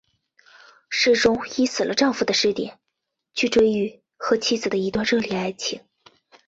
[0.89, 2.79] 诗中以死了的丈夫的视点
[3.35, 5.79] 去追忆和妻子的一段热烈的爱情。